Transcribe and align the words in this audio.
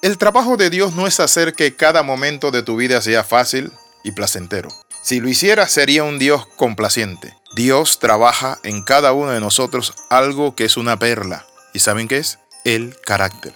El 0.00 0.16
trabajo 0.16 0.56
de 0.56 0.70
Dios 0.70 0.94
no 0.94 1.08
es 1.08 1.18
hacer 1.18 1.54
que 1.54 1.74
cada 1.74 2.04
momento 2.04 2.52
de 2.52 2.62
tu 2.62 2.76
vida 2.76 3.02
sea 3.02 3.24
fácil 3.24 3.72
y 4.04 4.12
placentero. 4.12 4.68
Si 5.02 5.18
lo 5.18 5.28
hiciera 5.28 5.66
sería 5.66 6.04
un 6.04 6.20
Dios 6.20 6.46
complaciente. 6.54 7.36
Dios 7.56 7.98
trabaja 7.98 8.60
en 8.62 8.84
cada 8.84 9.12
uno 9.12 9.32
de 9.32 9.40
nosotros 9.40 9.94
algo 10.08 10.54
que 10.54 10.66
es 10.66 10.76
una 10.76 11.00
perla. 11.00 11.46
¿Y 11.74 11.80
saben 11.80 12.06
qué 12.06 12.18
es? 12.18 12.38
El 12.64 12.96
carácter. 13.04 13.54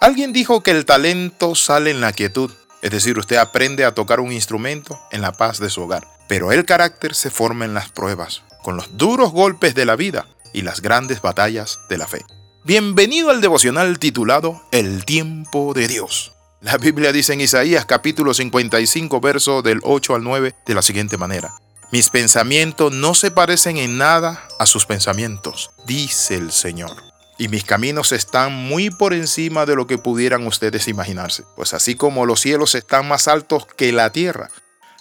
Alguien 0.00 0.32
dijo 0.32 0.60
que 0.60 0.72
el 0.72 0.86
talento 0.86 1.54
sale 1.54 1.92
en 1.92 2.00
la 2.00 2.12
quietud, 2.12 2.50
es 2.82 2.90
decir, 2.90 3.16
usted 3.16 3.36
aprende 3.36 3.84
a 3.84 3.94
tocar 3.94 4.18
un 4.18 4.32
instrumento 4.32 5.00
en 5.12 5.22
la 5.22 5.32
paz 5.32 5.60
de 5.60 5.70
su 5.70 5.82
hogar. 5.82 6.04
Pero 6.26 6.50
el 6.50 6.64
carácter 6.64 7.14
se 7.14 7.30
forma 7.30 7.64
en 7.64 7.74
las 7.74 7.90
pruebas, 7.90 8.42
con 8.64 8.76
los 8.76 8.96
duros 8.96 9.30
golpes 9.30 9.76
de 9.76 9.84
la 9.84 9.94
vida 9.94 10.26
y 10.52 10.62
las 10.62 10.82
grandes 10.82 11.22
batallas 11.22 11.78
de 11.88 11.98
la 11.98 12.08
fe. 12.08 12.24
Bienvenido 12.66 13.30
al 13.30 13.40
devocional 13.40 14.00
titulado 14.00 14.60
El 14.72 15.04
tiempo 15.04 15.72
de 15.72 15.86
Dios. 15.86 16.32
La 16.60 16.78
Biblia 16.78 17.12
dice 17.12 17.32
en 17.32 17.40
Isaías 17.40 17.86
capítulo 17.86 18.34
55 18.34 19.20
verso 19.20 19.62
del 19.62 19.78
8 19.84 20.16
al 20.16 20.24
9 20.24 20.52
de 20.66 20.74
la 20.74 20.82
siguiente 20.82 21.16
manera. 21.16 21.54
Mis 21.92 22.10
pensamientos 22.10 22.92
no 22.92 23.14
se 23.14 23.30
parecen 23.30 23.76
en 23.76 23.98
nada 23.98 24.42
a 24.58 24.66
sus 24.66 24.84
pensamientos, 24.84 25.70
dice 25.86 26.34
el 26.34 26.50
Señor. 26.50 26.90
Y 27.38 27.46
mis 27.46 27.62
caminos 27.62 28.10
están 28.10 28.52
muy 28.52 28.90
por 28.90 29.14
encima 29.14 29.64
de 29.64 29.76
lo 29.76 29.86
que 29.86 29.98
pudieran 29.98 30.44
ustedes 30.44 30.88
imaginarse. 30.88 31.44
Pues 31.54 31.72
así 31.72 31.94
como 31.94 32.26
los 32.26 32.40
cielos 32.40 32.74
están 32.74 33.06
más 33.06 33.28
altos 33.28 33.64
que 33.76 33.92
la 33.92 34.10
tierra, 34.10 34.50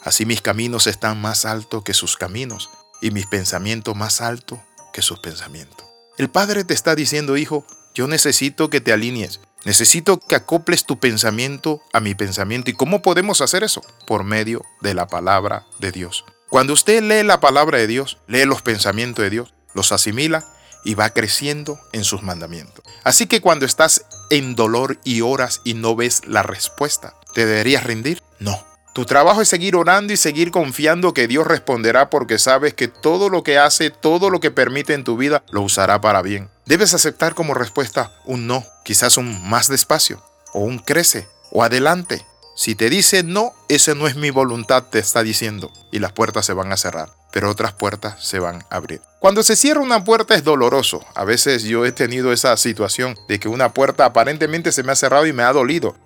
así 0.03 0.27
mis 0.27 0.43
caminos 0.43 0.85
están 0.85 1.19
más 1.19 1.45
altos 1.47 1.83
que 1.83 1.95
sus 1.95 2.15
caminos, 2.15 2.69
y 3.01 3.09
mis 3.09 3.25
pensamientos 3.25 3.95
más 3.95 4.21
altos 4.21 4.59
que 4.93 5.01
sus 5.01 5.17
pensamientos. 5.17 5.94
El 6.17 6.29
Padre 6.29 6.63
te 6.63 6.73
está 6.73 6.95
diciendo, 6.95 7.35
hijo, 7.35 7.65
yo 7.93 8.07
necesito 8.07 8.69
que 8.69 8.81
te 8.81 8.93
alinees. 8.93 9.41
Necesito 9.65 10.19
que 10.19 10.35
acoples 10.35 10.85
tu 10.85 10.99
pensamiento 10.99 11.81
a 11.91 11.99
mi 11.99 12.13
pensamiento. 12.13 12.69
¿Y 12.69 12.73
cómo 12.73 13.01
podemos 13.01 13.41
hacer 13.41 13.63
eso? 13.63 13.81
Por 14.05 14.23
medio 14.23 14.63
de 14.81 14.93
la 14.93 15.07
palabra 15.07 15.65
de 15.79 15.91
Dios. 15.91 16.23
Cuando 16.49 16.73
usted 16.73 17.01
lee 17.01 17.25
la 17.25 17.39
palabra 17.39 17.79
de 17.79 17.87
Dios, 17.87 18.19
lee 18.27 18.45
los 18.45 18.61
pensamientos 18.61 19.23
de 19.23 19.31
Dios, 19.31 19.53
los 19.73 19.91
asimila 19.91 20.45
y 20.85 20.93
va 20.93 21.09
creciendo 21.09 21.79
en 21.91 22.03
sus 22.03 22.21
mandamientos. 22.21 22.85
Así 23.03 23.25
que 23.25 23.41
cuando 23.41 23.65
estás 23.65 24.05
en 24.29 24.55
dolor 24.55 24.99
y 25.03 25.21
oras 25.21 25.61
y 25.63 25.73
no 25.73 25.95
ves 25.95 26.21
la 26.27 26.43
respuesta, 26.43 27.15
¿te 27.33 27.45
deberías 27.45 27.83
rendir? 27.83 28.21
No. 28.39 28.63
Tu 28.95 29.03
trabajo 29.03 29.41
es 29.41 29.49
seguir 29.49 29.75
orando 29.75 30.13
y 30.13 30.17
seguir 30.17 30.51
confiando 30.51 31.13
que 31.13 31.27
Dios 31.27 31.45
responderá 31.45 32.09
porque 32.09 32.39
sabes 32.39 32.73
que 32.73 32.87
todo 32.87 33.27
lo 33.27 33.43
que 33.43 33.57
hace, 33.57 33.89
todo 33.89 34.29
lo 34.29 34.39
que 34.39 34.51
permite 34.51 34.93
en 34.93 35.03
tu 35.03 35.17
vida, 35.17 35.43
lo 35.51 35.63
usará 35.63 35.99
para 35.99 36.21
bien. 36.21 36.49
Debes 36.65 36.93
aceptar 36.93 37.35
como 37.35 37.53
respuesta 37.53 38.13
un 38.23 38.47
no, 38.47 38.63
quizás 38.85 39.17
un 39.17 39.49
más 39.49 39.67
despacio, 39.67 40.23
o 40.53 40.61
un 40.61 40.79
crece, 40.79 41.27
o 41.51 41.61
adelante. 41.61 42.25
Si 42.55 42.73
te 42.73 42.89
dice 42.89 43.21
no, 43.23 43.51
ese 43.67 43.95
no 43.95 44.07
es 44.07 44.15
mi 44.15 44.29
voluntad, 44.29 44.83
te 44.83 44.99
está 44.99 45.23
diciendo, 45.23 45.73
y 45.91 45.99
las 45.99 46.13
puertas 46.13 46.45
se 46.45 46.53
van 46.53 46.71
a 46.71 46.77
cerrar, 46.77 47.09
pero 47.33 47.49
otras 47.49 47.73
puertas 47.73 48.25
se 48.25 48.39
van 48.39 48.63
a 48.69 48.77
abrir. 48.77 49.01
Cuando 49.19 49.43
se 49.43 49.57
cierra 49.57 49.81
una 49.81 50.05
puerta 50.05 50.35
es 50.35 50.45
doloroso. 50.45 51.03
A 51.15 51.25
veces 51.25 51.63
yo 51.63 51.83
he 51.85 51.91
tenido 51.91 52.31
esa 52.31 52.55
situación 52.55 53.17
de 53.27 53.41
que 53.41 53.49
una 53.49 53.73
puerta 53.73 54.05
aparentemente 54.05 54.71
se 54.71 54.83
me 54.83 54.93
ha 54.93 54.95
cerrado 54.95 55.25
y 55.25 55.33
me 55.33 55.43
ha 55.43 55.51
dolido 55.51 55.97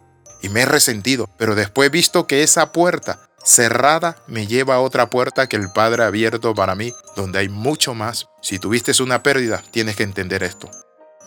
y 0.41 0.49
me 0.49 0.61
he 0.61 0.65
resentido, 0.65 1.29
pero 1.37 1.55
después 1.55 1.87
he 1.87 1.91
visto 1.91 2.27
que 2.27 2.43
esa 2.43 2.71
puerta 2.71 3.29
cerrada 3.43 4.17
me 4.27 4.47
lleva 4.47 4.75
a 4.75 4.79
otra 4.81 5.09
puerta 5.09 5.47
que 5.47 5.55
el 5.55 5.71
Padre 5.71 6.03
ha 6.03 6.07
abierto 6.07 6.53
para 6.53 6.75
mí, 6.75 6.93
donde 7.15 7.39
hay 7.39 7.49
mucho 7.49 7.93
más. 7.93 8.27
Si 8.41 8.59
tuviste 8.59 8.91
una 9.01 9.23
pérdida, 9.23 9.63
tienes 9.71 9.95
que 9.95 10.03
entender 10.03 10.43
esto. 10.43 10.69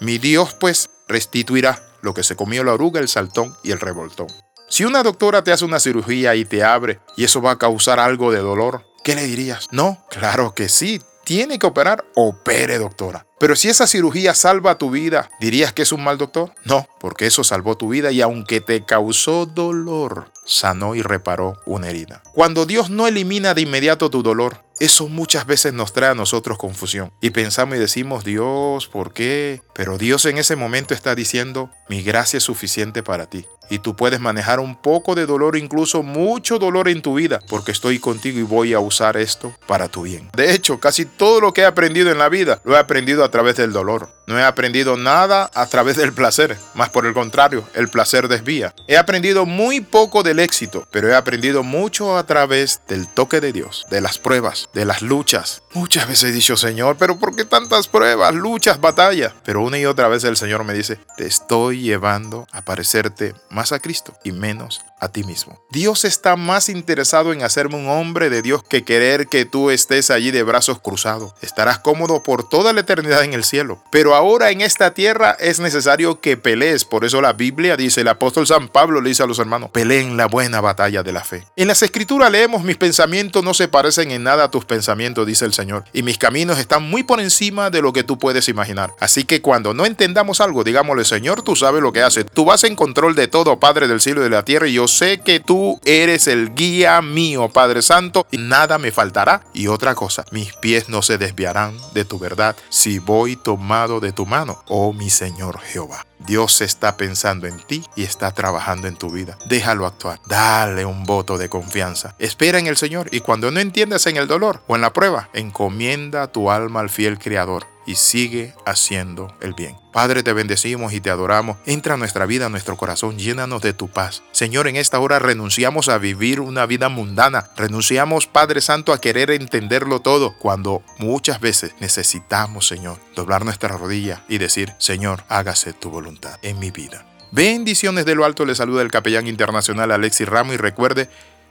Mi 0.01 0.19
Dios 0.19 0.55
pues 0.59 0.91
restituirá 1.09 1.79
lo 2.01 2.15
que 2.15 2.23
se 2.23 2.37
comió 2.37 2.65
la 2.65 2.75
oruga, 2.75 3.01
el 3.01 3.09
saltón 3.09 3.57
y 3.63 3.71
el 3.71 3.81
revoltón. 3.81 4.27
Si 4.69 4.85
una 4.85 5.03
doctora 5.03 5.45
te 5.45 5.53
hace 5.53 5.65
una 5.65 5.81
cirugía 5.81 6.35
y 6.35 6.45
te 6.45 6.65
abre 6.65 7.01
y 7.17 7.25
eso 7.25 7.43
va 7.43 7.53
a 7.53 7.59
causar 7.59 8.01
algo 8.01 8.33
de 8.33 8.39
dolor, 8.39 8.85
¿qué 9.05 9.15
le 9.15 9.25
dirías? 9.25 9.69
No, 9.71 10.05
claro 10.09 10.55
que 10.55 10.69
sí, 10.69 11.01
tiene 11.25 11.59
que 11.59 11.67
operar, 11.67 12.05
opere 12.15 12.79
doctora. 12.79 13.27
Pero 13.43 13.57
si 13.57 13.69
esa 13.69 13.89
cirugía 13.89 14.37
salva 14.37 14.79
tu 14.79 14.93
vida, 14.93 15.29
¿dirías 15.41 15.73
que 15.73 15.83
es 15.83 15.91
un 15.91 16.05
mal 16.05 16.17
doctor? 16.17 16.55
No, 16.63 16.87
porque 17.01 17.27
eso 17.27 17.43
salvó 17.43 17.77
tu 17.77 17.89
vida 17.89 18.13
y 18.13 18.21
aunque 18.21 18.61
te 18.61 18.85
causó 18.85 19.47
dolor, 19.47 20.31
sanó 20.47 20.95
y 20.95 21.03
reparó 21.03 21.61
una 21.67 21.91
herida. 21.91 22.23
Cuando 22.35 22.67
Dios 22.67 22.89
no 22.89 23.09
elimina 23.09 23.53
de 23.53 23.63
inmediato 23.63 24.11
tu 24.11 24.23
dolor, 24.23 24.63
eso 24.79 25.09
muchas 25.09 25.45
veces 25.45 25.73
nos 25.73 25.93
trae 25.93 26.11
a 26.11 26.15
nosotros 26.15 26.57
confusión. 26.57 27.13
Y 27.21 27.31
pensamos 27.31 27.75
y 27.75 27.81
decimos, 27.81 28.23
Dios, 28.23 28.87
¿por 28.87 29.13
qué? 29.13 29.61
Pero 29.75 29.99
Dios 29.99 30.25
en 30.27 30.39
ese 30.39 30.55
momento 30.55 30.95
está 30.95 31.17
diciendo, 31.17 31.69
mi 31.89 32.05
gracia 32.05 32.37
es 32.37 32.45
suficiente 32.45 33.03
para 33.03 33.27
ti 33.27 33.45
y 33.73 33.79
tú 33.79 33.97
puedes 33.97 34.21
manejar 34.21 34.61
un 34.61 34.77
poco 34.77 35.15
de 35.15 35.25
dolor, 35.25 35.57
incluso 35.57 36.03
mucho 36.03 36.59
dolor 36.59 36.89
en 36.89 37.01
tu 37.01 37.15
vida, 37.15 37.41
porque 37.49 37.73
estoy 37.73 37.99
contigo 37.99 38.39
y 38.39 38.43
voy 38.43 38.75
a 38.75 38.81
usar 38.81 39.17
esto 39.17 39.55
para 39.67 39.89
tu 39.89 40.03
bien. 40.03 40.29
De 40.37 40.53
hecho, 40.53 40.79
casi 40.79 41.07
todo 41.07 41.41
lo 41.41 41.55
que 41.55 41.63
he 41.63 41.65
aprendido 41.65 42.11
en 42.11 42.19
la 42.19 42.29
vida 42.29 42.61
lo 42.65 42.75
he 42.75 42.79
aprendido 42.79 43.25
a 43.33 43.41
través 43.41 43.57
del 43.57 43.73
dolor. 43.73 44.11
No 44.33 44.39
he 44.39 44.45
aprendido 44.45 44.97
nada 44.97 45.51
a 45.53 45.67
través 45.67 45.99
del 45.99 46.15
placer, 46.15 46.57
más 46.73 46.89
por 46.89 47.05
el 47.05 47.13
contrario, 47.13 47.69
el 47.75 47.89
placer 47.89 48.29
desvía. 48.29 48.75
He 48.89 48.97
aprendido 48.97 49.45
muy 49.45 49.83
poco 49.83 50.23
del 50.23 50.39
éxito, 50.39 50.89
pero 50.91 51.11
he 51.11 51.15
aprendido 51.15 51.63
mucho 51.63 52.17
a 52.17 52.25
través 52.25 52.81
del 52.89 53.09
toque 53.09 53.43
de 53.43 53.53
Dios, 53.53 53.85
de 53.91 54.01
las 54.01 54.17
pruebas, 54.17 54.71
de 54.73 54.87
las 54.87 55.03
luchas. 55.03 55.65
Muchas 55.75 56.09
veces 56.09 56.31
he 56.31 56.33
dicho, 56.33 56.57
Señor, 56.57 56.97
pero 56.99 57.19
¿por 57.19 57.37
qué 57.37 57.45
tantas 57.45 57.89
pruebas, 57.89 58.35
luchas, 58.35 58.81
batallas? 58.81 59.35
Pero 59.45 59.61
una 59.61 59.79
y 59.79 59.85
otra 59.85 60.09
vez 60.09 60.25
el 60.25 60.39
Señor 60.39 60.65
me 60.65 60.73
dice, 60.73 60.99
te 61.19 61.27
estoy 61.27 61.83
llevando 61.83 62.47
a 62.53 62.63
parecerte 62.63 63.35
más 63.51 63.73
a 63.73 63.81
Cristo 63.81 64.17
y 64.25 64.33
menos 64.33 64.81
a 65.03 65.09
ti 65.09 65.25
mismo. 65.25 65.61
Dios 65.71 66.05
está 66.05 66.37
más 66.37 66.69
interesado 66.69 67.33
en 67.33 67.43
hacerme 67.43 67.75
un 67.75 67.89
hombre 67.89 68.31
de 68.31 68.41
Dios 68.41 68.63
que 68.63 68.85
querer 68.85 69.27
que 69.27 69.45
tú 69.45 69.71
estés 69.71 70.13
allí 70.13 70.31
de 70.31 70.45
brazos 70.45 70.79
cruzados. 70.79 71.35
Estarás 71.43 71.81
cómodo 71.81 72.23
por 72.23 72.49
toda 72.49 72.73
la 72.73 72.83
eternidad 72.83 73.25
en 73.25 73.35
el 73.35 73.43
cielo. 73.43 73.83
Pero 73.91 74.15
ahora 74.23 74.53
en 74.53 74.61
esta 74.61 74.95
tierra 74.95 75.37
es 75.41 75.59
necesario 75.59 76.21
que 76.21 76.37
pelees. 76.37 76.85
Por 76.85 77.05
eso 77.05 77.21
la 77.21 77.33
Biblia 77.33 77.77
dice, 77.77 78.03
el 78.03 78.09
apóstol 78.09 78.47
San 78.47 78.69
Pablo 78.69 79.01
le 79.01 79.09
dice 79.09 79.25
a 79.25 79.27
los 79.27 79.41
hermanos, 79.41 79.71
peleen 79.71 80.17
la 80.17 80.27
buena 80.27 80.61
batalla 80.61 81.03
de 81.03 81.13
la 81.13 81.25
fe. 81.25 81.45
En 81.57 81.67
las 81.67 81.83
escrituras 81.83 82.31
leemos, 82.31 82.63
mis 82.63 82.77
pensamientos 82.77 83.43
no 83.43 83.53
se 83.53 83.67
parecen 83.67 84.13
en 84.13 84.23
nada 84.23 84.45
a 84.45 84.51
tus 84.53 84.65
pensamientos, 84.65 85.27
dice 85.27 85.45
el 85.45 85.53
Señor. 85.53 85.87
Y 85.93 86.05
mis 86.05 86.19
caminos 86.19 86.61
están 86.61 86.89
muy 86.89 87.03
por 87.03 87.21
encima 87.21 87.69
de 87.69 87.83
lo 87.83 87.93
que 87.93 88.05
tú 88.05 88.17
puedes 88.17 88.49
imaginar. 88.49 88.93
Así 89.01 89.25
que 89.25 89.43
cuando 89.43 89.75
no 89.75 89.87
entendamos 89.87 90.41
algo, 90.41 90.63
digámosle, 90.63 91.05
Señor, 91.05 91.43
tú 91.43 91.57
sabes 91.57 91.83
lo 91.83 91.93
que 91.93 92.05
haces. 92.05 92.27
Tú 92.33 92.45
vas 92.45 92.63
en 92.63 92.77
control 92.77 93.17
de 93.17 93.27
todo, 93.27 93.59
Padre 93.59 93.89
del 93.89 94.01
cielo 94.01 94.21
y 94.21 94.25
de 94.25 94.31
la 94.31 94.45
tierra, 94.45 94.69
y 94.69 94.75
yo 94.75 94.87
sé 94.87 95.19
que 95.19 95.41
tú 95.41 95.81
eres 95.85 96.29
el 96.29 96.55
guía 96.55 97.03
mío, 97.03 97.49
Padre 97.49 97.83
Santo, 97.83 98.25
y 98.31 98.37
nada 98.37 98.79
me 98.79 98.93
faltará. 98.93 99.43
Y 99.53 99.67
otra 99.67 99.97
cosa, 99.97 100.25
mis 100.31 100.53
pies 100.53 100.89
no 100.89 101.03
se 101.03 101.19
desviarán 101.19 101.77
de 101.93 102.05
tu 102.05 102.21
verdad 102.21 102.55
si 102.69 103.01
voy 103.01 103.35
tomado 103.35 103.99
de 104.03 104.13
tu 104.13 104.27
mano, 104.27 104.63
oh 104.69 104.93
mi 104.93 105.09
Señor 105.09 105.61
Jehová. 105.61 106.07
Dios 106.19 106.61
está 106.61 106.97
pensando 106.97 107.47
en 107.47 107.59
ti 107.59 107.83
y 107.97 108.05
está 108.05 108.33
trabajando 108.33 108.87
en 108.87 108.97
tu 108.97 109.11
vida. 109.11 109.39
Déjalo 109.47 109.87
actuar. 109.87 110.21
Dale 110.27 110.85
un 110.85 111.05
voto 111.05 111.39
de 111.39 111.49
confianza. 111.49 112.15
Espera 112.19 112.59
en 112.59 112.67
el 112.67 112.77
Señor 112.77 113.09
y 113.11 113.21
cuando 113.21 113.51
no 113.51 113.61
entiendas 113.61 114.07
en 114.07 114.17
el 114.17 114.29
dolor 114.29 114.63
o 114.67 114.77
en 114.77 114.83
la 114.83 114.93
prueba, 114.93 115.31
encomienda 115.33 116.31
tu 116.31 116.51
alma 116.51 116.81
al 116.81 116.91
fiel 116.91 117.19
Creador 117.19 117.72
y 117.87 117.97
sigue 117.97 118.55
haciendo 118.65 119.37
el 119.41 119.55
bien. 119.55 119.77
Padre, 119.93 120.23
te 120.23 120.33
bendecimos 120.33 120.93
y 120.93 121.01
te 121.01 121.11
adoramos. 121.11 121.59
Entra 121.67 121.95
a 121.95 121.97
nuestra 121.97 122.27
vida, 122.27 122.47
a 122.47 122.49
nuestro 122.49 122.77
corazón, 122.77 123.19
llénanos 123.19 123.63
de 123.63 123.73
tu 123.73 123.89
paz. 123.89 124.23
Señor, 124.33 124.69
en 124.69 124.77
esta 124.77 124.99
hora 124.99 125.19
renunciamos 125.19 125.89
a 125.89 125.99
vivir 125.99 126.41
una 126.41 126.65
vida 126.67 126.89
mundana. 126.89 127.51
Renunciamos, 127.57 128.27
Padre 128.27 128.61
Santo, 128.61 128.93
a 128.93 129.01
querer 129.01 129.31
entenderlo 129.31 130.01
todo 130.01 130.37
cuando 130.39 130.83
muchas 130.99 131.41
veces 131.41 131.75
necesitamos, 131.81 132.67
Señor, 132.67 132.99
doblar 133.15 133.45
nuestra 133.45 133.77
rodilla 133.77 134.25
y 134.29 134.39
decir, 134.39 134.73
Señor, 134.79 135.25
hágase 135.29 135.73
tu 135.73 135.91
voluntad 135.91 136.39
en 136.43 136.59
mi 136.59 136.71
vida. 136.71 137.07
Bendiciones 137.31 138.05
de 138.05 138.15
lo 138.15 138.25
alto, 138.25 138.45
le 138.45 138.55
saluda 138.55 138.83
el 138.83 138.91
capellán 138.91 139.27
internacional 139.27 139.91
Alexis 139.91 140.29
Ramos 140.29 140.55
y 140.55 140.59
recuerde 140.59 141.09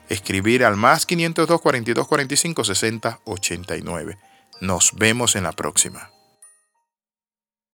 escribir 0.10 0.64
al 0.64 0.76
más 0.76 1.06
502 1.06 1.62
42 1.62 2.08
45 2.08 2.64
60 2.64 3.20
89. 3.26 4.18
Nos 4.60 4.94
vemos 4.94 5.36
en 5.36 5.44
la 5.44 5.54
próxima. 5.54 6.12